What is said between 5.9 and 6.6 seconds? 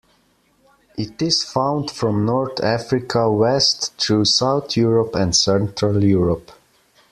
Europe.